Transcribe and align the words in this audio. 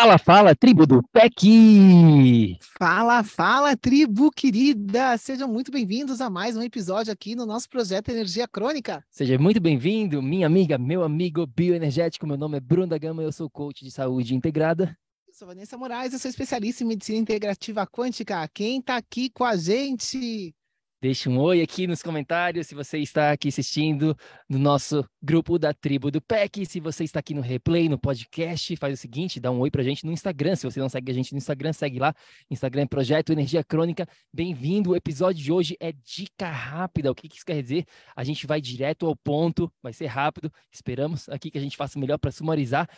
Fala, 0.00 0.16
fala, 0.16 0.54
tribo 0.54 0.86
do 0.86 1.02
PEC! 1.12 2.56
Fala, 2.78 3.24
fala, 3.24 3.76
tribo 3.76 4.30
querida! 4.30 5.18
Sejam 5.18 5.48
muito 5.48 5.72
bem-vindos 5.72 6.20
a 6.20 6.30
mais 6.30 6.56
um 6.56 6.62
episódio 6.62 7.12
aqui 7.12 7.34
no 7.34 7.44
nosso 7.44 7.68
projeto 7.68 8.08
Energia 8.10 8.46
Crônica. 8.46 9.04
Seja 9.10 9.36
muito 9.40 9.60
bem-vindo, 9.60 10.22
minha 10.22 10.46
amiga, 10.46 10.78
meu 10.78 11.02
amigo 11.02 11.44
bioenergético. 11.48 12.28
Meu 12.28 12.36
nome 12.36 12.58
é 12.58 12.60
Bruno 12.60 12.86
da 12.86 12.96
Gama, 12.96 13.24
eu 13.24 13.32
sou 13.32 13.50
coach 13.50 13.84
de 13.84 13.90
saúde 13.90 14.36
integrada. 14.36 14.96
Eu 15.26 15.34
sou 15.34 15.48
Vanessa 15.48 15.76
Moraes, 15.76 16.12
eu 16.12 16.20
sou 16.20 16.28
especialista 16.28 16.84
em 16.84 16.86
medicina 16.86 17.18
integrativa 17.18 17.84
quântica. 17.84 18.48
Quem 18.54 18.78
está 18.78 18.98
aqui 18.98 19.28
com 19.28 19.42
a 19.42 19.56
gente? 19.56 20.54
Deixe 21.00 21.28
um 21.28 21.38
oi 21.38 21.62
aqui 21.62 21.86
nos 21.86 22.02
comentários 22.02 22.66
se 22.66 22.74
você 22.74 22.98
está 22.98 23.30
aqui 23.30 23.46
assistindo 23.46 24.16
no 24.48 24.58
nosso 24.58 25.08
grupo 25.22 25.56
da 25.56 25.72
tribo 25.72 26.10
do 26.10 26.20
PEC. 26.20 26.66
Se 26.66 26.80
você 26.80 27.04
está 27.04 27.20
aqui 27.20 27.32
no 27.34 27.40
replay, 27.40 27.88
no 27.88 27.96
podcast, 27.96 28.74
faz 28.74 28.94
o 28.94 28.96
seguinte, 28.96 29.38
dá 29.38 29.48
um 29.48 29.60
oi 29.60 29.70
pra 29.70 29.84
gente 29.84 30.04
no 30.04 30.10
Instagram. 30.10 30.56
Se 30.56 30.64
você 30.64 30.80
não 30.80 30.88
segue 30.88 31.12
a 31.12 31.14
gente 31.14 31.30
no 31.30 31.38
Instagram, 31.38 31.72
segue 31.72 32.00
lá. 32.00 32.12
Instagram 32.50 32.82
é 32.82 32.86
Projeto 32.86 33.30
Energia 33.30 33.62
Crônica. 33.62 34.08
Bem-vindo. 34.34 34.90
O 34.90 34.96
episódio 34.96 35.40
de 35.40 35.52
hoje 35.52 35.76
é 35.78 35.92
dica 35.92 36.50
rápida. 36.50 37.12
O 37.12 37.14
que 37.14 37.28
isso 37.32 37.46
quer 37.46 37.62
dizer? 37.62 37.84
A 38.16 38.24
gente 38.24 38.44
vai 38.44 38.60
direto 38.60 39.06
ao 39.06 39.14
ponto, 39.14 39.72
vai 39.80 39.92
ser 39.92 40.06
rápido. 40.06 40.52
Esperamos 40.72 41.28
aqui 41.28 41.48
que 41.48 41.58
a 41.58 41.62
gente 41.62 41.76
faça 41.76 41.96
melhor 41.96 42.18
para 42.18 42.32
sumarizar. 42.32 42.90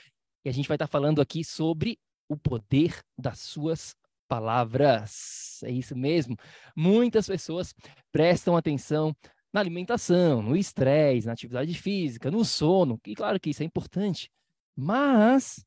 E 0.42 0.48
a 0.48 0.52
gente 0.52 0.66
vai 0.66 0.76
estar 0.76 0.86
falando 0.86 1.20
aqui 1.20 1.44
sobre 1.44 1.98
o 2.30 2.34
poder 2.34 2.98
das 3.18 3.40
suas 3.40 3.94
palavras. 4.30 5.60
É 5.64 5.70
isso 5.72 5.96
mesmo. 5.96 6.36
Muitas 6.76 7.26
pessoas 7.26 7.74
prestam 8.12 8.56
atenção 8.56 9.12
na 9.52 9.58
alimentação, 9.58 10.40
no 10.40 10.56
estresse, 10.56 11.26
na 11.26 11.32
atividade 11.32 11.74
física, 11.74 12.30
no 12.30 12.44
sono, 12.44 13.00
e 13.04 13.16
claro 13.16 13.40
que 13.40 13.50
isso 13.50 13.64
é 13.64 13.66
importante. 13.66 14.30
Mas 14.76 15.66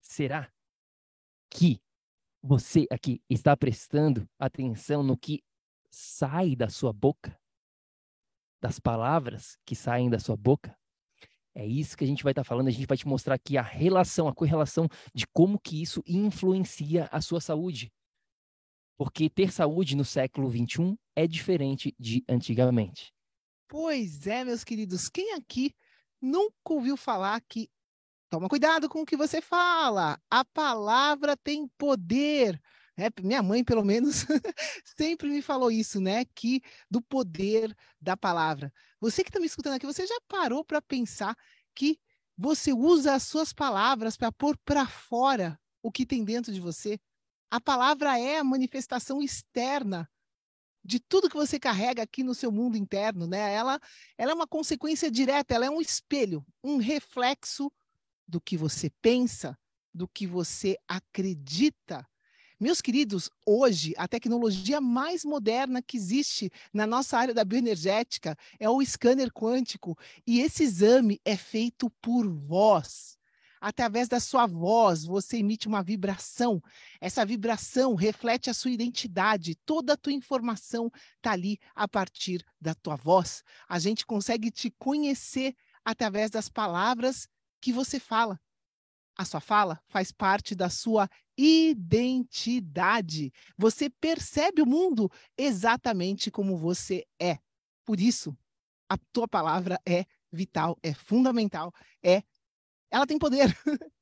será 0.00 0.50
que 1.48 1.80
você 2.42 2.86
aqui 2.90 3.22
está 3.30 3.56
prestando 3.56 4.28
atenção 4.36 5.04
no 5.04 5.16
que 5.16 5.40
sai 5.88 6.56
da 6.56 6.68
sua 6.68 6.92
boca? 6.92 7.38
Das 8.60 8.80
palavras 8.80 9.56
que 9.64 9.76
saem 9.76 10.10
da 10.10 10.18
sua 10.18 10.36
boca? 10.36 10.76
É 11.54 11.64
isso 11.64 11.96
que 11.96 12.02
a 12.02 12.06
gente 12.06 12.24
vai 12.24 12.32
estar 12.32 12.42
tá 12.42 12.48
falando, 12.48 12.66
a 12.66 12.70
gente 12.70 12.86
vai 12.86 12.96
te 12.96 13.06
mostrar 13.06 13.36
aqui 13.36 13.56
a 13.56 13.62
relação, 13.62 14.26
a 14.26 14.34
correlação 14.34 14.88
de 15.14 15.24
como 15.28 15.58
que 15.58 15.80
isso 15.80 16.02
influencia 16.06 17.08
a 17.12 17.20
sua 17.20 17.40
saúde. 17.40 17.92
Porque 18.96 19.30
ter 19.30 19.52
saúde 19.52 19.96
no 19.96 20.04
século 20.04 20.50
XXI 20.50 20.96
é 21.14 21.26
diferente 21.26 21.94
de 21.98 22.24
antigamente. 22.28 23.12
Pois 23.68 24.26
é, 24.26 24.44
meus 24.44 24.64
queridos, 24.64 25.08
quem 25.08 25.34
aqui 25.34 25.72
nunca 26.20 26.54
ouviu 26.66 26.96
falar 26.96 27.40
que 27.48 27.68
toma 28.28 28.48
cuidado 28.48 28.88
com 28.88 29.02
o 29.02 29.06
que 29.06 29.16
você 29.16 29.40
fala, 29.40 30.18
a 30.28 30.44
palavra 30.44 31.36
tem 31.36 31.68
poder. 31.78 32.60
É, 32.96 33.08
minha 33.20 33.42
mãe, 33.42 33.64
pelo 33.64 33.84
menos, 33.84 34.24
sempre 34.96 35.28
me 35.28 35.42
falou 35.42 35.70
isso, 35.70 36.00
né? 36.00 36.24
Que 36.34 36.62
do 36.88 37.02
poder 37.02 37.74
da 38.00 38.16
palavra. 38.16 38.72
Você 39.00 39.24
que 39.24 39.30
está 39.30 39.40
me 39.40 39.46
escutando 39.46 39.74
aqui, 39.74 39.86
você 39.86 40.06
já 40.06 40.18
parou 40.28 40.64
para 40.64 40.80
pensar 40.80 41.36
que 41.74 41.98
você 42.36 42.72
usa 42.72 43.14
as 43.14 43.24
suas 43.24 43.52
palavras 43.52 44.16
para 44.16 44.30
pôr 44.30 44.56
para 44.64 44.86
fora 44.86 45.58
o 45.82 45.90
que 45.90 46.06
tem 46.06 46.24
dentro 46.24 46.52
de 46.52 46.60
você? 46.60 46.98
A 47.50 47.60
palavra 47.60 48.18
é 48.18 48.38
a 48.38 48.44
manifestação 48.44 49.22
externa 49.22 50.08
de 50.84 51.00
tudo 51.00 51.30
que 51.30 51.36
você 51.36 51.58
carrega 51.58 52.02
aqui 52.02 52.22
no 52.22 52.34
seu 52.34 52.52
mundo 52.52 52.76
interno, 52.76 53.26
né? 53.26 53.54
Ela, 53.54 53.80
ela 54.18 54.32
é 54.32 54.34
uma 54.34 54.46
consequência 54.46 55.10
direta, 55.10 55.54
ela 55.54 55.64
é 55.64 55.70
um 55.70 55.80
espelho, 55.80 56.44
um 56.62 56.76
reflexo 56.76 57.72
do 58.26 58.40
que 58.40 58.56
você 58.56 58.90
pensa, 59.00 59.58
do 59.92 60.06
que 60.06 60.26
você 60.26 60.76
acredita. 60.86 62.06
Meus 62.64 62.80
queridos, 62.80 63.28
hoje 63.44 63.92
a 63.98 64.08
tecnologia 64.08 64.80
mais 64.80 65.22
moderna 65.22 65.82
que 65.82 65.98
existe 65.98 66.50
na 66.72 66.86
nossa 66.86 67.18
área 67.18 67.34
da 67.34 67.44
bioenergética 67.44 68.34
é 68.58 68.66
o 68.70 68.82
scanner 68.82 69.30
quântico, 69.30 69.94
e 70.26 70.40
esse 70.40 70.62
exame 70.62 71.20
é 71.26 71.36
feito 71.36 71.90
por 72.00 72.26
voz. 72.26 73.18
Através 73.60 74.08
da 74.08 74.18
sua 74.18 74.46
voz, 74.46 75.04
você 75.04 75.36
emite 75.36 75.68
uma 75.68 75.82
vibração. 75.82 76.58
Essa 77.02 77.22
vibração 77.26 77.94
reflete 77.94 78.48
a 78.48 78.54
sua 78.54 78.70
identidade. 78.70 79.56
Toda 79.66 79.92
a 79.92 79.96
tua 79.98 80.14
informação 80.14 80.90
está 81.16 81.32
ali 81.32 81.58
a 81.74 81.86
partir 81.86 82.42
da 82.58 82.74
tua 82.74 82.96
voz. 82.96 83.44
A 83.68 83.78
gente 83.78 84.06
consegue 84.06 84.50
te 84.50 84.70
conhecer 84.70 85.54
através 85.84 86.30
das 86.30 86.48
palavras 86.48 87.28
que 87.60 87.74
você 87.74 88.00
fala. 88.00 88.40
A 89.16 89.24
sua 89.24 89.40
fala 89.40 89.80
faz 89.86 90.10
parte 90.10 90.54
da 90.56 90.68
sua 90.68 91.08
identidade. 91.36 93.32
Você 93.56 93.88
percebe 93.88 94.62
o 94.62 94.66
mundo 94.66 95.10
exatamente 95.36 96.30
como 96.30 96.56
você 96.56 97.04
é. 97.20 97.38
Por 97.84 98.00
isso, 98.00 98.36
a 98.88 98.96
tua 99.12 99.28
palavra 99.28 99.78
é 99.86 100.04
vital, 100.32 100.78
é 100.82 100.92
fundamental, 100.94 101.72
é 102.02 102.22
ela 102.90 103.06
tem 103.06 103.18
poder. 103.18 103.56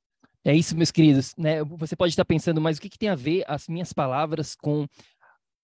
É 0.45 0.53
isso, 0.53 0.77
meus 0.77 0.91
queridos. 0.91 1.33
Né? 1.39 1.63
Você 1.63 1.95
pode 1.95 2.11
estar 2.11 2.25
pensando, 2.25 2.61
mas 2.61 2.77
o 2.77 2.81
que, 2.81 2.89
que 2.89 2.99
tem 2.99 3.09
a 3.09 3.15
ver 3.15 3.45
as 3.47 3.69
minhas 3.69 3.93
palavras 3.93 4.57
com 4.57 4.89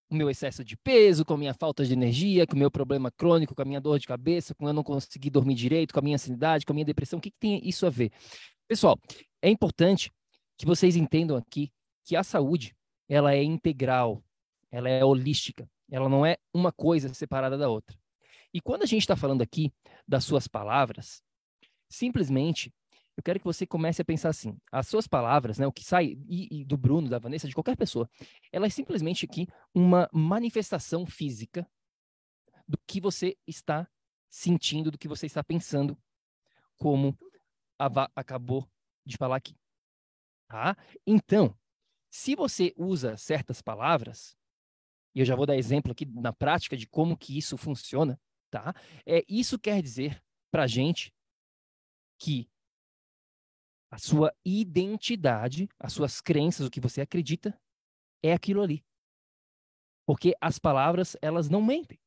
o 0.09 0.15
meu 0.15 0.29
excesso 0.29 0.63
de 0.63 0.77
peso, 0.77 1.25
com 1.25 1.33
a 1.33 1.37
minha 1.37 1.53
falta 1.53 1.83
de 1.83 1.91
energia, 1.91 2.47
com 2.47 2.55
o 2.55 2.59
meu 2.59 2.71
problema 2.71 3.11
crônico, 3.11 3.53
com 3.53 3.61
a 3.61 3.65
minha 3.65 3.81
dor 3.81 3.99
de 3.99 4.07
cabeça, 4.07 4.55
com 4.55 4.67
eu 4.67 4.73
não 4.73 4.81
conseguir 4.81 5.29
dormir 5.31 5.55
direito, 5.55 5.93
com 5.93 5.99
a 5.99 6.01
minha 6.01 6.15
ansiedade, 6.15 6.65
com 6.65 6.71
a 6.71 6.75
minha 6.75 6.85
depressão? 6.85 7.19
O 7.19 7.21
que, 7.21 7.29
que 7.29 7.37
tem 7.37 7.61
isso 7.67 7.85
a 7.85 7.89
ver? 7.89 8.09
Pessoal, 8.69 8.97
é 9.41 9.49
importante 9.49 10.09
que 10.59 10.65
vocês 10.65 10.97
entendam 10.97 11.37
aqui 11.37 11.71
que 12.03 12.17
a 12.17 12.23
saúde, 12.23 12.75
ela 13.07 13.33
é 13.33 13.41
integral, 13.41 14.21
ela 14.69 14.89
é 14.89 15.03
holística, 15.03 15.69
ela 15.89 16.09
não 16.09 16.25
é 16.25 16.37
uma 16.53 16.71
coisa 16.71 17.11
separada 17.13 17.57
da 17.57 17.69
outra. 17.69 17.97
E 18.53 18.59
quando 18.59 18.83
a 18.83 18.85
gente 18.85 19.01
está 19.01 19.15
falando 19.15 19.41
aqui 19.41 19.71
das 20.05 20.25
suas 20.25 20.47
palavras, 20.47 21.23
simplesmente 21.89 22.73
eu 23.15 23.23
quero 23.23 23.39
que 23.39 23.45
você 23.45 23.65
comece 23.65 24.01
a 24.01 24.05
pensar 24.05 24.29
assim: 24.29 24.57
as 24.71 24.87
suas 24.87 25.07
palavras, 25.07 25.57
né, 25.57 25.65
o 25.65 25.71
que 25.71 25.83
sai 25.83 26.17
e, 26.27 26.61
e 26.61 26.65
do 26.65 26.77
Bruno, 26.77 27.09
da 27.09 27.19
Vanessa, 27.19 27.47
de 27.47 27.53
qualquer 27.53 27.77
pessoa, 27.77 28.09
ela 28.51 28.65
é 28.65 28.69
simplesmente 28.69 29.25
aqui 29.25 29.47
uma 29.73 30.09
manifestação 30.11 31.05
física 31.05 31.65
do 32.67 32.77
que 32.85 32.99
você 32.99 33.37
está 33.47 33.87
sentindo, 34.29 34.91
do 34.91 34.97
que 34.97 35.07
você 35.07 35.25
está 35.25 35.43
pensando, 35.43 35.97
como 36.77 37.17
a, 37.77 38.09
acabou 38.15 38.67
de 39.05 39.15
falar 39.17 39.37
aqui. 39.37 39.58
Tá? 40.49 40.75
Então, 41.05 41.55
se 42.11 42.35
você 42.35 42.73
usa 42.75 43.15
certas 43.17 43.61
palavras, 43.61 44.35
e 45.13 45.19
eu 45.19 45.25
já 45.25 45.35
vou 45.35 45.45
dar 45.45 45.55
exemplo 45.55 45.91
aqui 45.91 46.05
na 46.05 46.33
prática 46.33 46.75
de 46.75 46.87
como 46.87 47.15
que 47.15 47.37
isso 47.37 47.55
funciona, 47.55 48.19
tá? 48.49 48.73
É, 49.05 49.23
isso 49.29 49.59
quer 49.59 49.81
dizer 49.81 50.21
para 50.51 50.65
gente 50.67 51.13
que 52.17 52.49
A 53.91 53.97
sua 53.97 54.31
identidade, 54.45 55.67
as 55.79 55.93
suas 55.93 56.21
crenças, 56.21 56.67
o 56.67 56.69
que 56.69 56.79
você 56.79 57.01
acredita, 57.01 57.59
é 58.21 58.33
aquilo 58.33 58.61
ali. 58.61 58.85
Porque 60.05 60.35
as 60.39 60.59
palavras, 60.59 61.17
elas 61.21 61.49
não 61.49 61.61
mentem. 61.61 61.99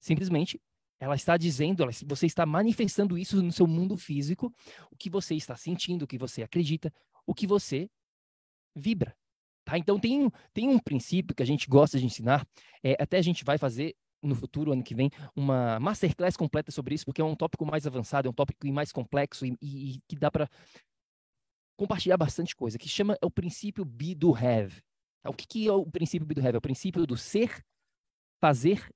Simplesmente, 0.00 0.60
ela 1.00 1.16
está 1.16 1.36
dizendo, 1.36 1.82
ela, 1.82 1.92
você 2.06 2.26
está 2.26 2.46
manifestando 2.46 3.18
isso 3.18 3.42
no 3.42 3.50
seu 3.50 3.66
mundo 3.66 3.96
físico, 3.96 4.54
o 4.90 4.96
que 4.96 5.10
você 5.10 5.34
está 5.34 5.56
sentindo, 5.56 6.02
o 6.02 6.06
que 6.06 6.18
você 6.18 6.42
acredita, 6.44 6.92
o 7.26 7.34
que 7.34 7.46
você 7.46 7.88
vibra. 8.74 9.16
Tá? 9.64 9.78
Então, 9.78 9.98
tem, 9.98 10.30
tem 10.52 10.68
um 10.68 10.78
princípio 10.78 11.34
que 11.34 11.42
a 11.42 11.46
gente 11.46 11.68
gosta 11.68 11.98
de 11.98 12.04
ensinar, 12.04 12.46
é, 12.82 13.02
até 13.02 13.18
a 13.18 13.22
gente 13.22 13.44
vai 13.44 13.56
fazer 13.58 13.96
no 14.22 14.34
futuro, 14.34 14.72
ano 14.72 14.82
que 14.82 14.94
vem, 14.94 15.10
uma 15.36 15.78
masterclass 15.78 16.36
completa 16.36 16.72
sobre 16.72 16.94
isso, 16.94 17.04
porque 17.04 17.20
é 17.20 17.24
um 17.24 17.36
tópico 17.36 17.66
mais 17.66 17.86
avançado, 17.86 18.26
é 18.26 18.30
um 18.30 18.34
tópico 18.34 18.66
mais 18.68 18.90
complexo 18.90 19.44
e, 19.44 19.56
e, 19.60 19.94
e 19.94 20.00
que 20.08 20.16
dá 20.16 20.30
para 20.30 20.48
compartilhar 21.76 22.16
bastante 22.16 22.54
coisa, 22.54 22.78
que 22.78 22.88
chama 22.88 23.18
é 23.20 23.26
o 23.26 23.30
princípio 23.30 23.84
be 23.84 24.14
do 24.14 24.34
have. 24.34 24.82
Tá? 25.22 25.30
O 25.30 25.34
que, 25.34 25.46
que 25.46 25.68
é 25.68 25.72
o 25.72 25.86
princípio 25.86 26.26
be 26.26 26.34
do 26.34 26.40
have? 26.40 26.54
É 26.54 26.58
o 26.58 26.62
princípio 26.62 27.06
do 27.06 27.16
ser, 27.16 27.64
fazer 28.40 28.88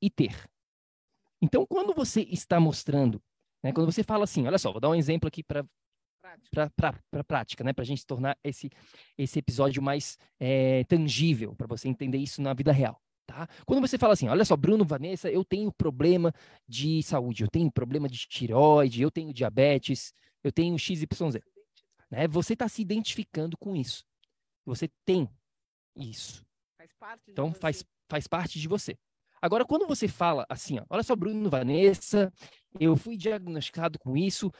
e 0.00 0.10
ter. 0.10 0.48
Então, 1.40 1.66
quando 1.66 1.94
você 1.94 2.22
está 2.22 2.60
mostrando, 2.60 3.22
né, 3.62 3.72
quando 3.72 3.90
você 3.90 4.02
fala 4.02 4.24
assim, 4.24 4.46
olha 4.46 4.58
só, 4.58 4.72
vou 4.72 4.80
dar 4.80 4.90
um 4.90 4.94
exemplo 4.94 5.28
aqui 5.28 5.42
para 5.42 5.64
para 6.50 7.24
prática, 7.24 7.64
né? 7.64 7.72
Para 7.72 7.82
a 7.82 7.86
gente 7.86 8.06
tornar 8.06 8.36
esse, 8.42 8.70
esse 9.16 9.38
episódio 9.38 9.82
mais 9.82 10.18
é, 10.38 10.84
tangível, 10.84 11.54
para 11.54 11.66
você 11.66 11.88
entender 11.88 12.18
isso 12.18 12.42
na 12.42 12.54
vida 12.54 12.72
real. 12.72 13.00
Tá? 13.26 13.46
Quando 13.66 13.86
você 13.86 13.98
fala 13.98 14.14
assim, 14.14 14.26
olha 14.26 14.42
só, 14.42 14.56
Bruno, 14.56 14.86
Vanessa, 14.86 15.30
eu 15.30 15.44
tenho 15.44 15.70
problema 15.70 16.32
de 16.66 17.02
saúde, 17.02 17.42
eu 17.42 17.48
tenho 17.48 17.70
problema 17.70 18.08
de 18.08 18.26
tireoide, 18.26 19.02
eu 19.02 19.10
tenho 19.10 19.34
diabetes, 19.34 20.14
eu 20.42 20.50
tenho 20.50 20.78
XYZ. 20.78 21.06
Né? 22.10 22.26
Você 22.28 22.54
está 22.54 22.66
se 22.68 22.80
identificando 22.80 23.56
com 23.58 23.76
isso. 23.76 24.02
Você 24.64 24.88
tem 25.04 25.28
isso. 25.94 26.42
Faz 26.98 27.20
então, 27.28 27.52
faz, 27.52 27.84
faz 28.08 28.26
parte 28.26 28.58
de 28.58 28.66
você. 28.66 28.98
Agora, 29.40 29.64
quando 29.64 29.86
você 29.86 30.08
fala 30.08 30.44
assim, 30.48 30.78
ó, 30.78 30.84
olha 30.90 31.02
só, 31.02 31.14
Bruno, 31.14 31.48
Vanessa, 31.50 32.32
eu 32.80 32.96
fui 32.96 33.16
diagnosticado 33.16 33.98
com 33.98 34.16
isso, 34.16 34.52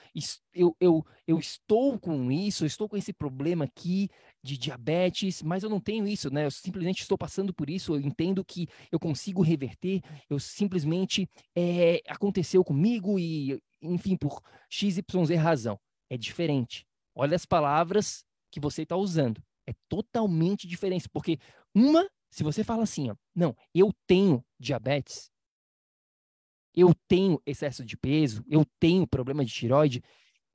eu, 0.53 0.77
eu, 0.81 1.05
eu 1.27 1.39
estou 1.39 1.99
com 1.99 2.31
isso, 2.31 2.65
eu 2.65 2.67
estou 2.67 2.89
com 2.89 2.97
esse 2.97 3.13
problema 3.13 3.65
aqui 3.65 4.09
de 4.43 4.57
diabetes, 4.57 5.43
mas 5.43 5.63
eu 5.63 5.71
não 5.71 5.81
tenho 5.81 6.07
isso, 6.07 6.31
né? 6.31 6.47
Eu 6.47 6.51
simplesmente 6.51 7.03
estou 7.03 7.19
passando 7.19 7.53
por 7.53 7.69
isso, 7.69 7.95
eu 7.95 8.01
entendo 8.01 8.45
que 8.45 8.69
eu 8.91 8.99
consigo 8.99 9.43
reverter, 9.43 10.03
eu 10.29 10.39
simplesmente 10.39 11.29
é, 11.57 12.01
aconteceu 12.09 12.65
comigo 12.65 13.19
e, 13.19 13.61
enfim, 13.83 14.17
por 14.17 14.41
XYZ 14.71 15.03
razão. 15.39 15.79
É 16.11 16.17
diferente. 16.17 16.87
Olha 17.15 17.37
as 17.37 17.45
palavras 17.45 18.25
que 18.51 18.61
você 18.61 18.83
está 18.83 18.97
usando. 18.97 19.43
É 19.67 19.73
totalmente 19.89 20.67
diferente, 20.67 21.09
porque 21.09 21.39
uma, 21.75 22.09
se 22.31 22.43
você 22.43 22.65
fala 22.65 22.85
assim, 22.85 23.11
ó, 23.11 23.17
não, 23.35 23.55
eu 23.75 23.93
tenho 24.07 24.43
diabetes, 24.59 25.31
eu 26.79 26.95
tenho 27.09 27.43
excesso 27.45 27.85
de 27.85 27.97
peso, 27.97 28.45
eu 28.49 28.65
tenho 28.79 29.05
problema 29.05 29.45
de 29.45 29.53
tiroide, 29.53 30.01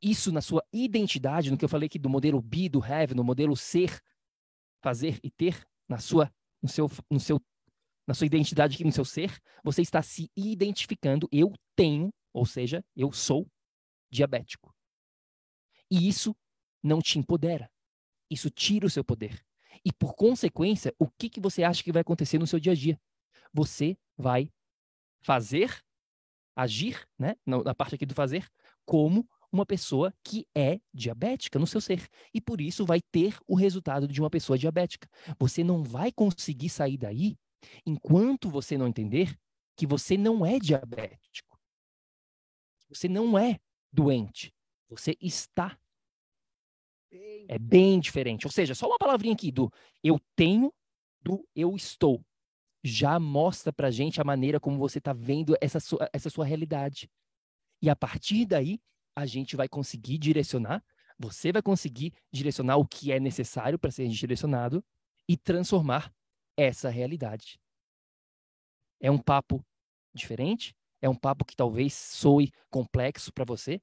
isso 0.02 0.32
na 0.32 0.42
sua 0.42 0.64
identidade, 0.72 1.52
no 1.52 1.58
que 1.58 1.66
eu 1.66 1.70
falei 1.70 1.88
aqui 1.88 2.00
do 2.00 2.10
modelo 2.10 2.42
be, 2.42 2.70
do 2.70 2.82
have, 2.82 3.14
no 3.14 3.26
modelo 3.26 3.58
ser, 3.58 4.02
fazer 4.82 5.20
e 5.22 5.30
ter, 5.30 5.68
na 5.88 5.98
sua, 5.98 6.34
no 6.62 6.70
seu, 6.70 6.90
no 7.12 7.20
seu, 7.20 7.42
na 8.08 8.14
sua 8.14 8.26
identidade 8.26 8.76
aqui, 8.76 8.86
no 8.86 8.92
seu 8.92 9.04
ser, 9.04 9.38
você 9.66 9.82
está 9.82 10.02
se 10.02 10.32
identificando, 10.34 11.28
eu 11.30 11.52
tenho, 11.76 12.10
ou 12.32 12.46
seja, 12.46 12.86
eu 12.96 13.12
sou 13.12 13.46
diabético. 14.10 14.74
E 15.92 16.08
isso 16.08 16.34
não 16.82 17.02
te 17.02 17.20
empodera. 17.20 17.70
Isso 18.30 18.50
tira 18.50 18.86
o 18.86 18.90
seu 18.90 19.04
poder. 19.04 19.44
E 19.84 19.92
por 19.92 20.16
consequência, 20.16 20.94
o 20.98 21.10
que, 21.10 21.30
que 21.30 21.42
você 21.42 21.64
acha 21.64 21.84
que 21.84 21.92
vai 21.92 22.02
acontecer 22.02 22.40
no 22.40 22.48
seu 22.48 22.62
dia 22.62 22.72
a 22.72 22.76
dia? 22.76 23.00
Você 23.54 23.98
vai 24.18 24.50
fazer 25.22 25.84
agir, 26.56 27.08
né, 27.18 27.36
na 27.46 27.74
parte 27.74 27.96
aqui 27.96 28.06
do 28.06 28.14
fazer, 28.14 28.48
como 28.86 29.28
uma 29.52 29.66
pessoa 29.66 30.12
que 30.24 30.48
é 30.56 30.80
diabética 30.92 31.60
no 31.60 31.68
seu 31.68 31.80
ser. 31.80 32.08
E 32.34 32.42
por 32.42 32.60
isso 32.60 32.86
vai 32.86 33.00
ter 33.12 33.38
o 33.48 33.56
resultado 33.56 34.08
de 34.08 34.20
uma 34.20 34.30
pessoa 34.30 34.58
diabética. 34.58 35.08
Você 35.40 35.64
não 35.64 35.84
vai 35.84 36.12
conseguir 36.12 36.70
sair 36.70 36.98
daí 36.98 37.38
enquanto 37.86 38.50
você 38.50 38.78
não 38.78 38.88
entender 38.88 39.38
que 39.76 39.86
você 39.86 40.18
não 40.18 40.44
é 40.46 40.60
diabético. 40.60 41.60
Você 42.90 43.08
não 43.08 43.38
é 43.38 43.60
doente. 43.92 44.54
Você 44.90 45.16
está. 45.22 45.78
É 47.48 47.60
bem 47.60 48.00
diferente. 48.00 48.48
Ou 48.48 48.52
seja, 48.52 48.74
só 48.74 48.88
uma 48.88 48.98
palavrinha 48.98 49.34
aqui 49.34 49.52
do 49.52 49.72
eu 50.04 50.20
tenho, 50.36 50.74
do 51.22 51.48
eu 51.56 51.76
estou 51.76 52.24
já 52.84 53.20
mostra 53.20 53.72
para 53.72 53.90
gente 53.90 54.20
a 54.20 54.24
maneira 54.24 54.60
como 54.60 54.78
você 54.78 54.98
está 54.98 55.14
vendo 55.14 55.56
essa 55.62 55.80
sua, 55.80 56.10
essa 56.12 56.30
sua 56.30 56.46
realidade. 56.46 57.10
E 57.82 57.90
a 57.90 57.96
partir 57.96 58.46
daí, 58.46 58.80
a 59.16 59.26
gente 59.26 59.56
vai 59.56 59.70
conseguir 59.70 60.18
direcionar, 60.18 60.84
você 61.18 61.52
vai 61.52 61.62
conseguir 61.62 62.14
direcionar 62.32 62.78
o 62.78 62.86
que 62.86 63.12
é 63.12 63.20
necessário 63.20 63.80
para 63.80 63.92
ser 63.92 64.08
direcionado 64.10 64.84
e 65.30 65.38
transformar 65.38 66.14
essa 66.58 66.90
realidade. 66.90 67.60
É 69.00 69.10
um 69.10 69.18
papo 69.18 69.64
diferente, 70.14 70.76
é 71.02 71.08
um 71.08 71.16
papo 71.16 71.46
que 71.46 71.56
talvez 71.56 71.94
soe 71.94 72.52
complexo 72.70 73.32
para 73.32 73.46
você, 73.46 73.82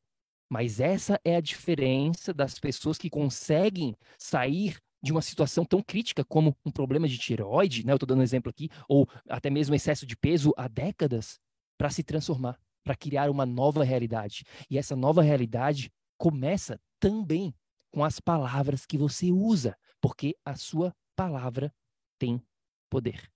mas 0.51 0.81
essa 0.81 1.21
é 1.25 1.37
a 1.37 1.41
diferença 1.41 2.35
das 2.35 2.59
pessoas 2.59 2.99
que 2.99 3.09
conseguem 3.09 3.97
sair 4.19 4.79
de 5.03 5.13
uma 5.13 5.23
situação 5.23 5.65
tão 5.65 5.83
crítica 5.83 6.25
como 6.25 6.57
um 6.65 6.71
problema 6.71 7.09
de 7.09 7.19
tireoide, 7.19 7.85
né? 7.85 7.93
Eu 7.93 7.97
estou 7.97 8.07
dando 8.07 8.21
um 8.21 8.25
exemplo 8.25 8.51
aqui, 8.51 8.69
ou 8.89 9.09
até 9.29 9.51
mesmo 9.51 9.75
excesso 9.75 10.07
de 10.07 10.17
peso 10.17 10.53
há 10.57 10.69
décadas, 10.69 11.39
para 11.79 11.89
se 11.89 12.03
transformar, 12.03 12.59
para 12.85 12.95
criar 12.95 13.31
uma 13.31 13.47
nova 13.47 13.83
realidade. 13.83 14.45
E 14.69 14.77
essa 14.77 14.95
nova 14.95 15.23
realidade 15.23 15.91
começa 16.19 16.79
também 16.99 17.55
com 17.91 18.05
as 18.05 18.21
palavras 18.21 18.85
que 18.85 18.99
você 18.99 19.33
usa, 19.33 19.75
porque 20.01 20.37
a 20.45 20.55
sua 20.57 20.95
palavra 21.17 21.75
tem 22.19 22.43
poder. 22.91 23.31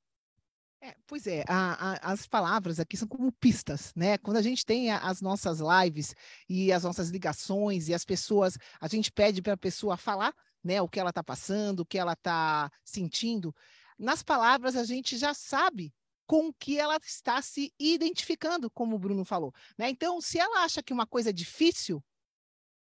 É, 0.82 0.94
pois 1.06 1.26
é, 1.26 1.42
a, 1.48 1.92
a, 1.92 2.12
as 2.12 2.26
palavras 2.26 2.78
aqui 2.78 2.94
são 2.94 3.08
como 3.08 3.32
pistas, 3.32 3.90
né? 3.96 4.18
Quando 4.18 4.36
a 4.36 4.42
gente 4.42 4.66
tem 4.66 4.90
a, 4.90 4.98
as 4.98 5.22
nossas 5.22 5.58
lives 5.60 6.14
e 6.46 6.70
as 6.70 6.84
nossas 6.84 7.08
ligações 7.08 7.88
e 7.88 7.94
as 7.94 8.04
pessoas, 8.04 8.58
a 8.78 8.86
gente 8.86 9.10
pede 9.10 9.40
para 9.40 9.54
a 9.54 9.56
pessoa 9.56 9.96
falar, 9.96 10.34
né, 10.64 10.80
o 10.80 10.88
que 10.88 10.98
ela 10.98 11.10
está 11.10 11.22
passando, 11.22 11.80
o 11.80 11.86
que 11.86 11.98
ela 11.98 12.14
está 12.14 12.70
sentindo. 12.82 13.54
Nas 13.98 14.22
palavras, 14.22 14.74
a 14.74 14.84
gente 14.84 15.16
já 15.16 15.34
sabe 15.34 15.92
com 16.26 16.48
o 16.48 16.54
que 16.54 16.78
ela 16.78 16.96
está 16.96 17.42
se 17.42 17.72
identificando, 17.78 18.70
como 18.70 18.96
o 18.96 18.98
Bruno 18.98 19.24
falou. 19.24 19.52
Né? 19.76 19.90
Então, 19.90 20.20
se 20.20 20.38
ela 20.38 20.64
acha 20.64 20.82
que 20.82 20.92
uma 20.92 21.06
coisa 21.06 21.30
é 21.30 21.32
difícil, 21.32 22.02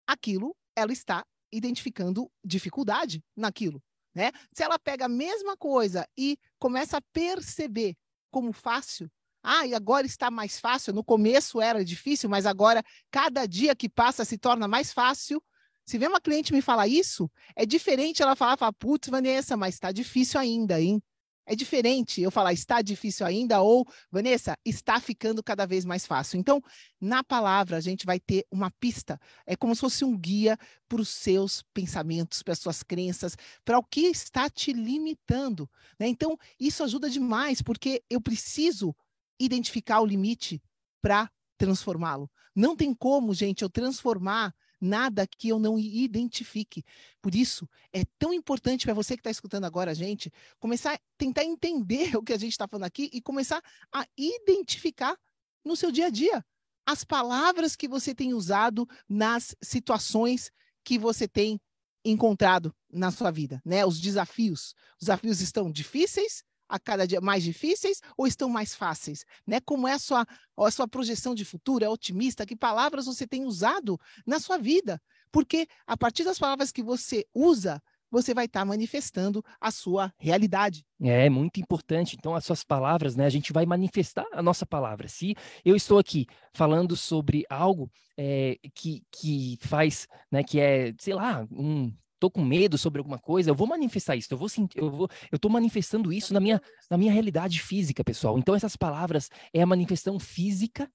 aquilo 0.07 0.57
ela 0.77 0.93
está 0.93 1.27
identificando 1.53 2.31
dificuldade 2.45 3.25
naquilo. 3.37 3.83
Né? 4.15 4.31
Se 4.55 4.63
ela 4.63 4.79
pega 4.79 5.07
a 5.07 5.09
mesma 5.09 5.57
coisa 5.57 6.09
e 6.17 6.39
começa 6.59 6.99
a 6.99 7.03
perceber 7.13 7.97
como 8.31 8.53
fácil, 8.53 9.11
ah, 9.43 9.65
e 9.65 9.75
agora 9.75 10.07
está 10.07 10.29
mais 10.29 10.59
fácil. 10.59 10.93
No 10.93 11.05
começo 11.05 11.61
era 11.61 11.85
difícil, 11.85 12.29
mas 12.29 12.47
agora, 12.47 12.83
cada 13.13 13.47
dia 13.47 13.77
que 13.77 13.89
passa, 13.89 14.25
se 14.25 14.37
torna 14.37 14.67
mais 14.67 14.93
fácil. 14.93 15.41
Se 15.87 15.99
vê 15.99 16.09
uma 16.09 16.21
cliente 16.21 16.53
me 16.53 16.61
falar 16.61 16.89
isso, 16.89 17.31
é 17.55 17.65
diferente 17.65 18.21
ela 18.21 18.35
falar, 18.35 18.57
falar 18.57 18.73
putz, 18.73 19.09
Vanessa, 19.09 19.57
mas 19.57 19.75
está 19.75 19.93
difícil 19.93 20.41
ainda, 20.41 20.81
hein? 20.81 21.01
É 21.49 21.55
diferente 21.55 22.21
eu 22.21 22.31
falar 22.31 22.53
está 22.53 22.83
difícil 22.83 23.25
ainda 23.25 23.63
ou, 23.63 23.87
Vanessa, 24.11 24.59
está 24.65 24.99
ficando 24.99 25.45
cada 25.45 25.65
vez 25.65 25.85
mais 25.85 26.05
fácil. 26.05 26.41
Então, 26.41 26.61
na 27.01 27.23
palavra, 27.23 27.77
a 27.77 27.81
gente 27.81 28.05
vai 28.05 28.19
ter 28.19 28.45
uma 28.51 28.69
pista. 28.81 29.17
É 29.47 29.55
como 29.55 29.73
se 29.73 29.81
fosse 29.81 30.05
um 30.05 30.19
guia 30.19 30.59
para 30.89 31.01
os 31.01 31.09
seus 31.09 31.63
pensamentos, 31.73 32.43
para 32.43 32.53
as 32.53 32.59
suas 32.59 32.83
crenças, 32.83 33.37
para 33.65 33.79
o 33.79 33.85
que 33.85 34.09
está 34.09 34.51
te 34.51 34.73
limitando. 34.73 35.71
Né? 36.01 36.09
Então, 36.09 36.37
isso 36.59 36.83
ajuda 36.83 37.09
demais, 37.09 37.63
porque 37.63 38.03
eu 38.11 38.21
preciso 38.21 38.93
identificar 39.39 40.01
o 40.01 40.07
limite 40.07 40.61
para 41.01 41.31
transformá-lo. 41.57 42.29
Não 42.57 42.75
tem 42.75 42.93
como, 42.93 43.33
gente, 43.33 43.63
eu 43.63 43.71
transformar 43.71 44.53
nada 44.81 45.27
que 45.27 45.49
eu 45.49 45.59
não 45.59 45.79
identifique. 45.79 46.85
Por 47.21 47.35
isso, 47.35 47.69
é 47.93 48.05
tão 48.19 48.33
importante 48.33 48.85
para 48.85 48.95
você 48.95 49.15
que 49.17 49.21
está 49.21 49.31
escutando 49.31 49.65
agora 49.65 49.91
a 49.91 49.95
gente, 49.95 50.33
começar 50.59 50.95
a 50.95 51.01
tentar 51.17 51.45
entender 51.45 52.15
o 52.17 52.23
que 52.23 52.33
a 52.33 52.39
gente 52.39 52.53
está 52.53 52.67
falando 52.69 52.85
aqui 52.85 53.11
e 53.13 53.21
começar 53.21 53.63
a 53.93 54.07
identificar 54.17 55.17
no 55.65 55.77
seu 55.77 55.91
dia 55.91 56.07
a 56.07 56.11
dia 56.11 56.45
as 56.87 57.03
palavras 57.03 57.75
que 57.75 57.89
você 57.89 58.15
tem 58.15 58.33
usado 58.33 58.89
nas 59.09 59.57
situações 59.61 60.53
que 60.85 60.99
você 60.99 61.27
tem 61.27 61.61
encontrado 62.05 62.73
na 62.89 63.11
sua 63.11 63.33
vida, 63.33 63.61
né? 63.65 63.85
Os 63.85 64.01
desafios. 64.01 64.73
Os 65.01 65.07
desafios 65.07 65.41
estão 65.41 65.71
difíceis 65.71 66.45
a 66.69 66.79
cada 66.79 67.07
dia 67.07 67.21
mais 67.21 67.43
difíceis 67.43 68.01
ou 68.17 68.27
estão 68.27 68.49
mais 68.49 68.75
fáceis? 68.75 69.25
Né? 69.47 69.61
Como 69.61 69.87
é 69.87 69.93
a 69.93 69.99
sua, 69.99 70.27
a 70.59 70.71
sua 70.71 70.89
projeção 70.89 71.35
de 71.35 71.45
futuro? 71.45 71.85
É 71.85 71.89
otimista? 71.89 72.47
Que 72.47 72.57
palavras 72.57 73.07
você 73.07 73.27
tem 73.27 73.45
usado 73.45 73.99
na 74.27 74.39
sua 74.39 74.59
vida? 74.59 75.01
Porque 75.31 75.67
a 75.87 75.97
partir 75.97 76.25
das 76.25 76.39
palavras 76.39 76.73
que 76.73 76.83
você 76.83 77.27
usa, 77.35 77.83
você 78.11 78.33
vai 78.33 78.47
estar 78.47 78.61
tá 78.61 78.65
manifestando 78.65 79.45
a 79.61 79.71
sua 79.71 80.13
realidade. 80.19 80.85
É 81.01 81.29
muito 81.29 81.61
importante. 81.61 82.17
Então, 82.17 82.35
as 82.35 82.45
suas 82.45 82.65
palavras, 82.65 83.17
né? 83.17 83.27
A 83.27 83.31
gente 83.31 83.53
vai 83.53 83.67
manifestar 83.67 84.27
a 84.33 84.43
nossa 84.43 84.65
palavra. 84.65 85.09
Se 85.09 85.35
eu 85.65 85.77
estou 85.77 85.99
aqui 85.99 86.27
falando 86.55 86.97
sobre 86.97 87.45
algo 87.51 87.91
é, 88.17 88.57
que, 88.75 89.03
que 89.11 89.59
faz, 89.61 90.07
né? 90.31 90.43
Que 90.43 90.61
é, 90.61 90.95
sei 90.99 91.15
lá, 91.15 91.47
um 91.51 91.93
tô 92.19 92.31
com 92.31 92.43
medo 92.43 92.79
sobre 92.79 92.99
alguma 92.99 93.19
coisa, 93.19 93.51
eu 93.51 93.55
vou 93.55 93.67
manifestar 93.67 94.17
isso, 94.17 94.33
eu 94.33 94.39
vou 94.39 94.49
sentir, 94.49 94.79
eu 94.79 94.91
vou, 94.91 95.09
eu 95.31 95.39
tô 95.39 95.49
manifestando 95.49 96.13
isso 96.13 96.33
na 96.33 96.41
minha, 96.41 96.61
na 96.91 96.97
minha 96.97 97.13
realidade 97.13 97.61
física, 97.61 98.03
pessoal. 98.03 98.39
Então 98.39 98.55
essas 98.55 98.77
palavras 98.77 99.29
é 99.53 99.63
a 99.63 99.67
manifestação 99.67 100.19
física 100.19 100.91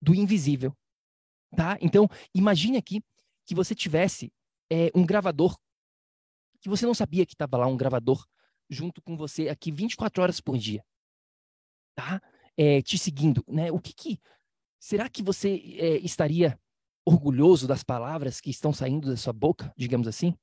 do 0.00 0.14
invisível, 0.14 0.76
tá? 1.54 1.76
Então 1.80 2.08
imagine 2.34 2.78
aqui 2.78 3.02
que 3.44 3.54
você 3.54 3.74
tivesse 3.74 4.32
é, 4.70 4.90
um 4.94 5.04
gravador 5.04 5.58
que 6.60 6.68
você 6.68 6.86
não 6.86 6.94
sabia 6.94 7.24
que 7.24 7.34
estava 7.34 7.56
lá 7.56 7.66
um 7.66 7.76
gravador 7.76 8.26
junto 8.68 9.00
com 9.00 9.16
você 9.16 9.48
aqui 9.48 9.70
24 9.70 10.22
horas 10.22 10.40
por 10.40 10.58
dia, 10.58 10.84
tá? 11.94 12.20
É, 12.56 12.82
te 12.82 12.98
seguindo, 12.98 13.44
né? 13.46 13.70
O 13.70 13.78
que 13.78 13.92
que 13.92 14.20
será 14.78 15.08
que 15.08 15.22
você 15.22 15.62
é, 15.78 15.98
estaria 15.98 16.58
orgulhoso 17.08 17.66
das 17.66 17.82
palavras 17.82 18.40
que 18.40 18.50
estão 18.50 18.72
saindo 18.72 19.08
da 19.08 19.16
sua 19.16 19.32
boca, 19.32 19.72
digamos 19.76 20.06
assim? 20.06 20.34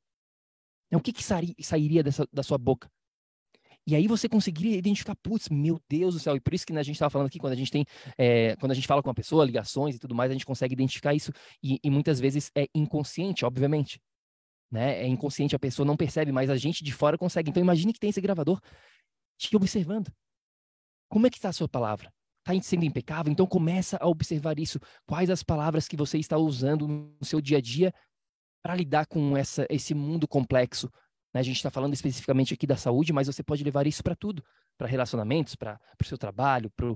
O 0.91 0.99
que, 0.99 1.11
que 1.11 1.23
sairia 1.23 2.01
dessa, 2.03 2.27
da 2.31 2.41
sua 2.41 2.57
boca? 2.57 2.89
E 3.87 3.95
aí 3.95 4.07
você 4.07 4.27
conseguiria 4.27 4.77
identificar, 4.77 5.15
putz, 5.15 5.49
meu 5.49 5.79
Deus 5.87 6.15
do 6.15 6.19
céu. 6.19 6.35
E 6.35 6.39
por 6.39 6.53
isso 6.53 6.65
que 6.65 6.73
né, 6.73 6.79
a 6.79 6.83
gente 6.83 6.95
estava 6.95 7.11
falando 7.11 7.27
aqui, 7.27 7.37
quando 7.37 7.53
a 7.53 7.55
gente 7.55 7.69
tem, 7.69 7.85
é, 8.17 8.55
quando 8.55 8.71
a 8.71 8.75
gente 8.75 8.87
fala 8.87 9.03
com 9.03 9.09
uma 9.09 9.13
pessoa, 9.13 9.45
ligações 9.45 9.95
e 9.95 9.99
tudo 9.99 10.15
mais, 10.15 10.31
a 10.31 10.33
gente 10.33 10.45
consegue 10.45 10.73
identificar 10.73 11.13
isso. 11.13 11.31
E, 11.61 11.79
e, 11.83 11.89
muitas 11.91 12.19
vezes 12.19 12.49
é 12.55 12.67
inconsciente, 12.73 13.45
obviamente. 13.45 13.99
Né? 14.71 15.03
É 15.03 15.07
inconsciente, 15.07 15.55
a 15.55 15.59
pessoa 15.59 15.85
não 15.85 15.95
percebe, 15.95 16.31
mas 16.31 16.49
a 16.49 16.57
gente 16.57 16.83
de 16.83 16.91
fora 16.91 17.17
consegue. 17.17 17.51
Então 17.51 17.61
imagine 17.61 17.93
que 17.93 17.99
tem 17.99 18.09
esse 18.09 18.21
gravador 18.21 18.59
te 19.37 19.55
observando. 19.55 20.11
Como 21.07 21.27
é 21.27 21.29
que 21.29 21.37
está 21.37 21.49
a 21.49 21.53
sua 21.53 21.67
palavra? 21.67 22.11
Está 22.45 22.61
sendo 22.61 22.85
impecável, 22.85 23.31
então 23.31 23.47
começa 23.47 23.97
a 23.99 24.07
observar 24.07 24.59
isso. 24.59 24.79
Quais 25.05 25.29
as 25.29 25.43
palavras 25.43 25.87
que 25.87 25.97
você 25.97 26.17
está 26.17 26.37
usando 26.37 26.87
no 26.87 27.25
seu 27.25 27.41
dia 27.41 27.57
a 27.57 27.61
dia 27.61 27.93
para 28.61 28.75
lidar 28.75 29.05
com 29.07 29.35
essa, 29.35 29.65
esse 29.69 29.93
mundo 29.93 30.27
complexo? 30.27 30.91
Né? 31.33 31.39
A 31.39 31.43
gente 31.43 31.57
está 31.57 31.71
falando 31.71 31.93
especificamente 31.93 32.53
aqui 32.53 32.67
da 32.67 32.77
saúde, 32.77 33.11
mas 33.11 33.27
você 33.27 33.43
pode 33.43 33.63
levar 33.63 33.87
isso 33.87 34.03
para 34.03 34.15
tudo, 34.15 34.43
para 34.77 34.87
relacionamentos, 34.87 35.55
para 35.55 35.79
o 36.01 36.05
seu 36.05 36.17
trabalho, 36.17 36.69
para 36.75 36.95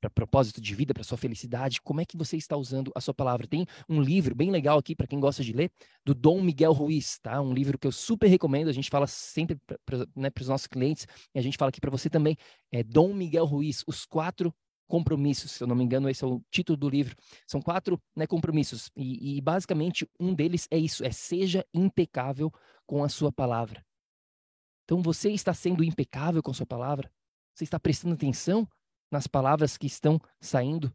para 0.00 0.08
propósito 0.08 0.60
de 0.60 0.74
vida, 0.74 0.94
para 0.94 1.04
sua 1.04 1.18
felicidade, 1.18 1.80
como 1.82 2.00
é 2.00 2.06
que 2.06 2.16
você 2.16 2.36
está 2.36 2.56
usando 2.56 2.90
a 2.94 3.00
sua 3.00 3.12
palavra? 3.12 3.46
Tem 3.46 3.66
um 3.88 4.00
livro 4.00 4.34
bem 4.34 4.50
legal 4.50 4.78
aqui 4.78 4.96
para 4.96 5.06
quem 5.06 5.20
gosta 5.20 5.44
de 5.44 5.52
ler, 5.52 5.70
do 6.04 6.14
Dom 6.14 6.40
Miguel 6.40 6.72
Ruiz, 6.72 7.18
tá? 7.18 7.40
Um 7.40 7.52
livro 7.52 7.78
que 7.78 7.86
eu 7.86 7.92
super 7.92 8.26
recomendo, 8.26 8.68
a 8.68 8.72
gente 8.72 8.88
fala 8.88 9.06
sempre 9.06 9.58
para 9.84 10.06
né, 10.16 10.30
os 10.40 10.48
nossos 10.48 10.66
clientes, 10.66 11.06
e 11.34 11.38
a 11.38 11.42
gente 11.42 11.58
fala 11.58 11.68
aqui 11.68 11.80
para 11.80 11.90
você 11.90 12.08
também, 12.08 12.34
é 12.72 12.82
Dom 12.82 13.12
Miguel 13.12 13.44
Ruiz, 13.44 13.84
Os 13.86 14.06
Quatro 14.06 14.54
Compromissos, 14.90 15.52
se 15.52 15.62
eu 15.62 15.68
não 15.68 15.76
me 15.76 15.84
engano, 15.84 16.08
esse 16.10 16.24
é 16.24 16.26
o 16.26 16.42
título 16.50 16.76
do 16.76 16.88
livro. 16.88 17.14
São 17.46 17.62
quatro 17.62 17.96
né, 18.16 18.26
compromissos, 18.26 18.90
e, 18.96 19.36
e 19.36 19.40
basicamente 19.40 20.04
um 20.18 20.34
deles 20.34 20.66
é 20.68 20.76
isso, 20.76 21.04
é 21.04 21.12
seja 21.12 21.64
impecável 21.72 22.52
com 22.84 23.04
a 23.04 23.08
sua 23.08 23.30
palavra. 23.30 23.86
Então 24.84 25.00
você 25.00 25.30
está 25.30 25.54
sendo 25.54 25.84
impecável 25.84 26.42
com 26.42 26.50
a 26.50 26.54
sua 26.54 26.66
palavra? 26.66 27.08
Você 27.54 27.62
está 27.62 27.78
prestando 27.78 28.14
atenção 28.14 28.68
nas 29.12 29.28
palavras 29.28 29.78
que 29.78 29.86
estão 29.86 30.20
saindo 30.40 30.92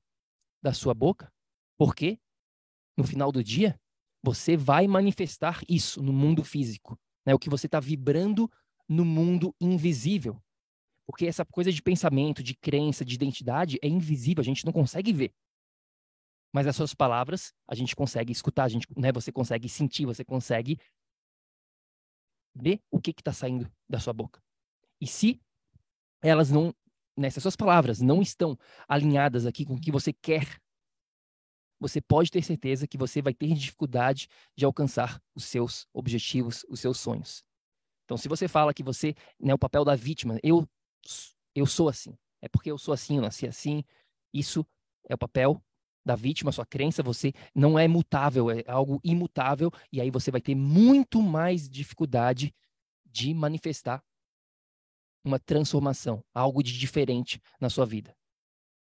da 0.61 0.73
sua 0.73 0.93
boca, 0.93 1.31
porque 1.77 2.19
no 2.97 3.05
final 3.05 3.31
do 3.31 3.41
dia 3.41 3.79
você 4.21 4.57
vai 4.57 4.87
manifestar 4.87 5.61
isso 5.69 6.03
no 6.03 6.11
mundo 6.11 6.43
físico, 6.43 6.99
né? 7.25 7.33
O 7.33 7.39
que 7.39 7.49
você 7.49 7.67
está 7.67 7.79
vibrando 7.79 8.51
no 8.89 9.05
mundo 9.05 9.55
invisível, 9.61 10.43
porque 11.05 11.25
essa 11.25 11.45
coisa 11.45 11.71
de 11.71 11.81
pensamento, 11.81 12.41
de 12.41 12.55
crença, 12.55 13.05
de 13.05 13.15
identidade 13.15 13.77
é 13.81 13.87
invisível, 13.87 14.41
a 14.41 14.45
gente 14.45 14.65
não 14.65 14.73
consegue 14.73 15.13
ver. 15.13 15.33
Mas 16.53 16.67
as 16.67 16.75
suas 16.75 16.93
palavras 16.93 17.53
a 17.67 17.75
gente 17.75 17.95
consegue 17.95 18.31
escutar, 18.31 18.63
a 18.63 18.69
gente, 18.69 18.87
né? 18.97 19.11
Você 19.11 19.31
consegue 19.31 19.67
sentir, 19.67 20.05
você 20.05 20.23
consegue 20.23 20.79
ver 22.55 22.81
o 22.89 22.99
que 22.99 23.11
está 23.11 23.33
saindo 23.33 23.69
da 23.89 23.99
sua 23.99 24.13
boca. 24.13 24.41
E 25.01 25.05
se 25.05 25.41
elas 26.21 26.49
não 26.49 26.73
nessas 27.17 27.43
suas 27.43 27.55
palavras 27.55 28.01
não 28.01 28.21
estão 28.21 28.57
alinhadas 28.87 29.45
aqui 29.45 29.65
com 29.65 29.75
o 29.75 29.79
que 29.79 29.91
você 29.91 30.11
quer, 30.11 30.59
você 31.79 32.01
pode 32.01 32.31
ter 32.31 32.41
certeza 32.43 32.87
que 32.87 32.97
você 32.97 33.21
vai 33.21 33.33
ter 33.33 33.53
dificuldade 33.53 34.27
de 34.55 34.65
alcançar 34.65 35.21
os 35.33 35.45
seus 35.45 35.87
objetivos, 35.93 36.65
os 36.69 36.79
seus 36.79 36.99
sonhos. 36.99 37.43
Então, 38.05 38.17
se 38.17 38.27
você 38.27 38.47
fala 38.47 38.73
que 38.73 38.83
você, 38.83 39.13
né, 39.39 39.53
o 39.53 39.57
papel 39.57 39.83
da 39.83 39.95
vítima, 39.95 40.39
eu, 40.43 40.67
eu 41.53 41.65
sou 41.65 41.89
assim, 41.89 42.17
é 42.41 42.47
porque 42.47 42.71
eu 42.71 42.77
sou 42.77 42.93
assim, 42.93 43.17
eu 43.17 43.21
nasci 43.21 43.47
assim, 43.47 43.83
isso 44.33 44.65
é 45.07 45.15
o 45.15 45.17
papel 45.17 45.61
da 46.05 46.15
vítima, 46.15 46.51
sua 46.51 46.65
crença, 46.65 47.01
você 47.01 47.33
não 47.53 47.79
é 47.79 47.87
mutável, 47.87 48.51
é 48.51 48.63
algo 48.67 48.99
imutável, 49.03 49.71
e 49.91 49.99
aí 49.99 50.11
você 50.11 50.29
vai 50.29 50.39
ter 50.39 50.53
muito 50.53 51.21
mais 51.21 51.67
dificuldade 51.67 52.53
de 53.05 53.33
manifestar 53.33 54.03
uma 55.23 55.39
transformação, 55.39 56.23
algo 56.33 56.61
de 56.61 56.77
diferente 56.77 57.41
na 57.59 57.69
sua 57.69 57.85
vida. 57.85 58.15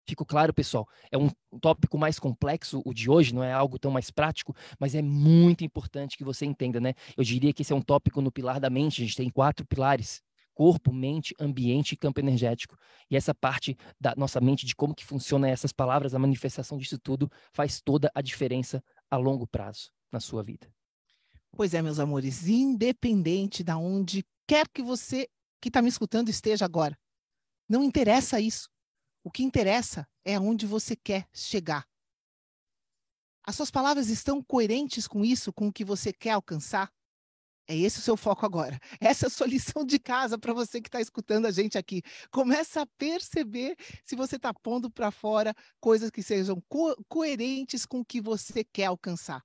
Fico 0.06 0.26
claro, 0.26 0.52
pessoal, 0.52 0.87
é 1.11 1.16
um 1.16 1.30
tópico 1.61 1.97
mais 1.97 2.18
complexo 2.18 2.83
o 2.85 2.92
de 2.92 3.09
hoje, 3.09 3.35
não 3.35 3.42
é 3.42 3.52
algo 3.52 3.78
tão 3.78 3.90
mais 3.90 4.11
prático, 4.11 4.54
mas 4.78 4.94
é 4.94 5.00
muito 5.00 5.64
importante 5.64 6.18
que 6.18 6.25
você 6.25 6.44
entenda, 6.44 6.78
né? 6.78 6.92
Eu 7.16 7.25
diria 7.25 7.54
que 7.54 7.62
esse 7.62 7.73
é 7.73 7.76
um 7.76 7.80
tópico 7.80 8.21
no 8.21 8.30
pilar 8.30 8.61
da 8.61 8.68
mente, 8.68 9.00
a 9.00 9.04
gente 9.06 9.16
tem 9.16 9.30
quatro 9.30 9.64
pilares: 9.66 10.23
corpo, 10.54 10.92
mente, 10.92 11.34
ambiente 11.38 11.92
e 11.92 11.96
campo 11.96 12.20
energético. 12.20 12.76
E 13.11 13.16
essa 13.16 13.34
parte 13.34 13.76
da 14.00 14.14
nossa 14.16 14.40
mente, 14.40 14.64
de 14.64 14.75
como 14.75 14.94
que 14.94 15.04
funciona 15.04 15.49
essas 15.49 15.73
palavras, 15.73 16.14
a 16.14 16.18
manifestação 16.18 16.78
disso 16.78 16.99
tudo, 16.99 17.30
faz 17.52 17.80
toda 17.80 18.11
a 18.14 18.23
diferença 18.23 18.82
a 19.11 19.16
longo 19.16 19.46
prazo 19.46 19.90
na 20.11 20.20
sua 20.20 20.42
vida. 20.42 20.73
Pois 21.52 21.75
é, 21.75 21.82
meus 21.82 21.99
amores, 21.99 22.49
independente 22.49 23.62
da 23.62 23.76
onde 23.76 24.25
quer 24.46 24.68
que 24.68 24.82
você 24.82 25.28
que 25.61 25.68
está 25.68 25.80
me 25.80 25.88
escutando 25.88 26.28
esteja 26.28 26.64
agora. 26.64 26.99
Não 27.68 27.82
interessa 27.82 28.40
isso. 28.40 28.68
O 29.23 29.30
que 29.30 29.42
interessa 29.42 30.06
é 30.25 30.34
aonde 30.34 30.66
você 30.66 30.94
quer 30.94 31.26
chegar. 31.32 31.87
As 33.42 33.56
suas 33.56 33.70
palavras 33.70 34.08
estão 34.08 34.42
coerentes 34.42 35.08
com 35.08 35.25
isso, 35.25 35.52
com 35.52 35.68
o 35.68 35.73
que 35.73 35.84
você 35.84 36.12
quer 36.12 36.32
alcançar? 36.32 36.90
É 37.66 37.76
esse 37.76 37.99
o 37.99 38.02
seu 38.02 38.16
foco 38.16 38.44
agora. 38.44 38.78
Essa 39.00 39.26
é 39.26 39.28
a 39.28 39.30
sua 39.30 39.47
lição 39.47 39.85
de 39.85 39.99
casa 39.99 40.38
para 40.38 40.52
você 40.52 40.80
que 40.80 40.88
está 40.88 41.00
escutando 41.00 41.47
a 41.47 41.50
gente 41.50 41.78
aqui. 41.78 42.02
Começa 42.30 42.83
a 42.83 42.87
perceber 42.99 43.76
se 44.04 44.14
você 44.14 44.37
está 44.37 44.52
pondo 44.52 44.90
para 44.90 45.11
fora 45.11 45.54
coisas 45.80 46.11
que 46.11 46.23
sejam 46.23 46.62
co 46.68 46.94
coerentes 47.09 47.87
com 47.87 48.00
o 48.00 48.04
que 48.04 48.21
você 48.21 48.64
quer 48.64 48.87
alcançar. 48.87 49.42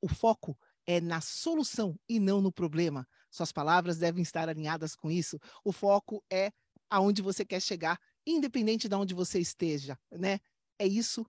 O 0.00 0.08
foco 0.08 0.58
é 0.86 1.00
na 1.00 1.20
solução 1.20 1.98
e 2.08 2.18
não 2.18 2.40
no 2.40 2.50
problema. 2.50 3.06
Suas 3.30 3.52
palavras 3.52 3.98
devem 3.98 4.22
estar 4.22 4.48
alinhadas 4.48 4.96
com 4.96 5.10
isso. 5.10 5.38
O 5.62 5.70
foco 5.70 6.24
é 6.32 6.50
aonde 6.88 7.20
você 7.20 7.44
quer 7.44 7.60
chegar, 7.60 8.00
independente 8.26 8.88
de 8.88 8.94
onde 8.94 9.12
você 9.12 9.38
esteja, 9.38 9.98
né? 10.10 10.38
É 10.78 10.86
isso. 10.86 11.26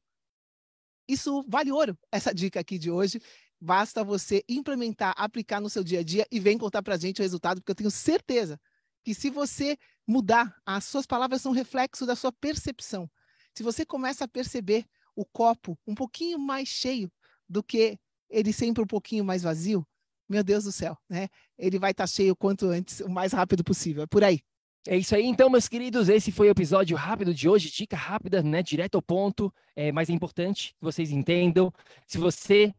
Isso 1.09 1.43
vale 1.49 1.71
ouro, 1.71 1.97
essa 2.11 2.33
dica 2.33 2.59
aqui 2.59 2.77
de 2.77 2.89
hoje. 2.89 3.19
Basta 3.61 4.03
você 4.03 4.43
implementar, 4.47 5.13
aplicar 5.17 5.59
no 5.59 5.69
seu 5.69 5.83
dia 5.83 5.99
a 5.99 6.03
dia 6.03 6.25
e 6.31 6.39
vem 6.39 6.57
contar 6.57 6.81
para 6.81 6.95
a 6.95 6.97
gente 6.97 7.19
o 7.19 7.23
resultado, 7.23 7.59
porque 7.59 7.71
eu 7.71 7.75
tenho 7.75 7.91
certeza 7.91 8.59
que 9.03 9.13
se 9.13 9.29
você 9.29 9.77
mudar, 10.07 10.55
as 10.65 10.85
suas 10.85 11.05
palavras 11.05 11.41
são 11.41 11.51
reflexo 11.51 12.05
da 12.05 12.15
sua 12.15 12.31
percepção. 12.31 13.09
Se 13.53 13.63
você 13.63 13.85
começa 13.85 14.25
a 14.25 14.27
perceber 14.27 14.85
o 15.15 15.25
copo 15.25 15.77
um 15.85 15.93
pouquinho 15.93 16.39
mais 16.39 16.69
cheio 16.69 17.11
do 17.47 17.61
que 17.61 17.97
ele 18.29 18.53
sempre 18.53 18.83
um 18.83 18.87
pouquinho 18.87 19.25
mais 19.25 19.43
vazio, 19.43 19.85
meu 20.29 20.43
Deus 20.43 20.63
do 20.63 20.71
céu, 20.71 20.97
né? 21.09 21.27
Ele 21.57 21.79
vai 21.79 21.91
estar 21.91 22.03
tá 22.03 22.07
cheio 22.07 22.35
quanto 22.35 22.67
antes, 22.67 22.99
o 23.01 23.09
mais 23.09 23.33
rápido 23.33 23.63
possível. 23.63 24.03
É 24.03 24.07
por 24.07 24.23
aí. 24.23 24.39
É 24.87 24.95
isso 24.95 25.13
aí, 25.13 25.25
então, 25.25 25.49
meus 25.49 25.67
queridos. 25.67 26.07
Esse 26.07 26.31
foi 26.31 26.47
o 26.47 26.51
episódio 26.51 26.95
rápido 26.95 27.33
de 27.33 27.49
hoje, 27.49 27.69
dica 27.69 27.97
rápida, 27.97 28.41
né? 28.41 28.63
Direto 28.63 28.95
ao 28.95 29.01
ponto. 29.01 29.53
É, 29.75 29.91
mas 29.91 30.09
é 30.09 30.13
importante 30.13 30.73
que 30.77 30.85
vocês 30.85 31.11
entendam. 31.11 31.73
Se 32.07 32.17
você 32.17 32.73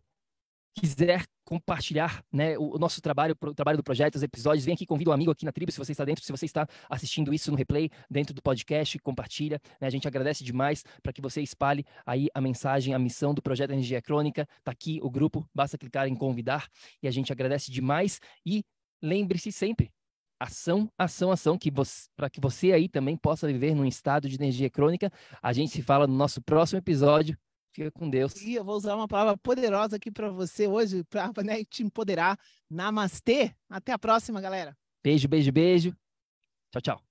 quiser 0.74 1.24
compartilhar 1.44 2.24
né, 2.32 2.56
o, 2.56 2.78
nosso 2.78 3.00
trabalho, 3.00 3.36
o 3.40 3.54
trabalho 3.54 3.76
do 3.76 3.82
projeto, 3.82 4.14
os 4.14 4.22
episódios, 4.22 4.64
vem 4.64 4.74
aqui, 4.74 4.86
convida 4.86 5.10
um 5.10 5.12
amigo 5.12 5.30
aqui 5.32 5.44
na 5.44 5.50
tribo, 5.50 5.72
se 5.72 5.78
você 5.78 5.92
está 5.92 6.04
dentro, 6.04 6.24
se 6.24 6.30
você 6.30 6.46
está 6.46 6.66
assistindo 6.88 7.34
isso 7.34 7.50
no 7.50 7.56
replay, 7.56 7.90
dentro 8.08 8.32
do 8.32 8.40
podcast, 8.40 8.98
compartilha. 9.00 9.60
Né, 9.80 9.86
a 9.86 9.90
gente 9.90 10.06
agradece 10.06 10.44
demais 10.44 10.84
para 11.02 11.12
que 11.12 11.20
você 11.20 11.42
espalhe 11.42 11.84
aí 12.06 12.28
a 12.32 12.40
mensagem, 12.40 12.94
a 12.94 12.98
missão 12.98 13.34
do 13.34 13.42
Projeto 13.42 13.72
Energia 13.72 14.00
Crônica. 14.00 14.46
Está 14.58 14.70
aqui 14.70 15.00
o 15.02 15.10
grupo, 15.10 15.44
basta 15.54 15.76
clicar 15.76 16.06
em 16.06 16.14
convidar 16.14 16.68
e 17.02 17.08
a 17.08 17.10
gente 17.10 17.32
agradece 17.32 17.70
demais. 17.70 18.20
E 18.46 18.62
lembre-se 19.02 19.50
sempre, 19.50 19.90
ação, 20.38 20.88
ação, 20.96 21.30
ação, 21.32 21.58
que 21.58 21.70
para 22.16 22.30
que 22.30 22.40
você 22.40 22.72
aí 22.72 22.88
também 22.88 23.16
possa 23.16 23.46
viver 23.46 23.74
num 23.74 23.84
estado 23.84 24.28
de 24.28 24.36
energia 24.36 24.70
crônica. 24.70 25.12
A 25.42 25.52
gente 25.52 25.72
se 25.72 25.82
fala 25.82 26.06
no 26.06 26.14
nosso 26.14 26.40
próximo 26.40 26.78
episódio. 26.78 27.36
Fica 27.72 27.90
com 27.90 28.10
Deus. 28.10 28.34
E 28.42 28.54
eu 28.54 28.64
vou 28.64 28.76
usar 28.76 28.96
uma 28.96 29.06
palavra 29.06 29.36
poderosa 29.36 29.96
aqui 29.96 30.10
para 30.10 30.30
você 30.30 30.66
hoje, 30.66 31.04
para 31.04 31.30
né, 31.44 31.64
te 31.64 31.82
empoderar. 31.82 32.38
Namastê. 32.68 33.54
Até 33.68 33.92
a 33.92 33.98
próxima, 33.98 34.40
galera. 34.40 34.76
Beijo, 35.02 35.28
beijo, 35.28 35.52
beijo. 35.52 35.96
Tchau, 36.72 36.82
tchau. 36.82 37.02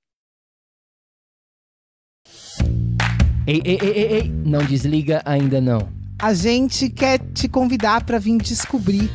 Ei, 3.48 3.62
ei, 3.66 3.80
ei, 3.82 3.90
ei, 3.90 4.14
ei, 4.14 4.30
não 4.30 4.64
desliga 4.66 5.22
ainda 5.26 5.60
não. 5.60 5.92
A 6.22 6.34
gente 6.34 6.90
quer 6.90 7.20
te 7.34 7.48
convidar 7.48 8.06
para 8.06 8.20
vir 8.20 8.38
descobrir 8.38 9.10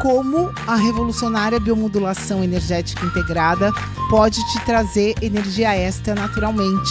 como 0.00 0.50
a 0.66 0.74
revolucionária 0.74 1.60
biomodulação 1.60 2.42
energética 2.42 3.04
integrada 3.04 3.70
pode 4.10 4.36
te 4.52 4.64
trazer 4.64 5.14
energia 5.22 5.76
extra 5.76 6.14
naturalmente, 6.14 6.90